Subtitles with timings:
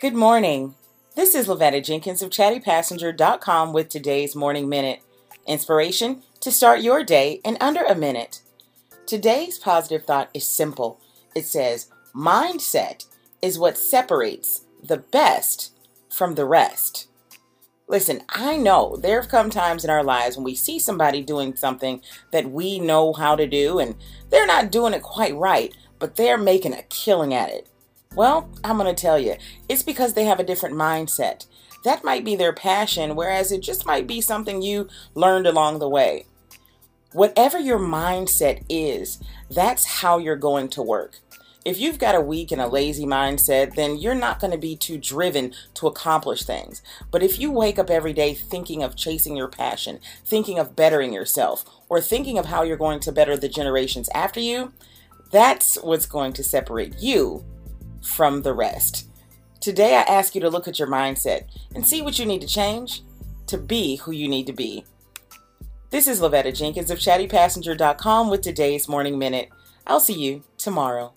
[0.00, 0.76] Good morning.
[1.14, 5.02] This is Lavetta Jenkins of chattypassenger.com with today's Morning Minute.
[5.46, 8.40] Inspiration to start your day in under a minute.
[9.04, 10.98] Today's positive thought is simple.
[11.36, 13.04] It says, Mindset
[13.42, 15.74] is what separates the best
[16.08, 17.08] from the rest.
[17.86, 21.56] Listen, I know there have come times in our lives when we see somebody doing
[21.56, 22.00] something
[22.32, 23.96] that we know how to do and
[24.30, 27.69] they're not doing it quite right, but they're making a killing at it.
[28.16, 29.36] Well, I'm going to tell you,
[29.68, 31.46] it's because they have a different mindset.
[31.84, 35.88] That might be their passion, whereas it just might be something you learned along the
[35.88, 36.26] way.
[37.12, 41.20] Whatever your mindset is, that's how you're going to work.
[41.64, 44.74] If you've got a weak and a lazy mindset, then you're not going to be
[44.74, 46.82] too driven to accomplish things.
[47.12, 51.12] But if you wake up every day thinking of chasing your passion, thinking of bettering
[51.12, 54.72] yourself, or thinking of how you're going to better the generations after you,
[55.30, 57.44] that's what's going to separate you
[58.02, 59.08] from the rest.
[59.60, 62.46] Today, I ask you to look at your mindset and see what you need to
[62.46, 63.02] change
[63.46, 64.84] to be who you need to be.
[65.90, 69.50] This is Lavetta Jenkins of chattypassenger.com with today's Morning Minute.
[69.86, 71.12] I'll see you tomorrow.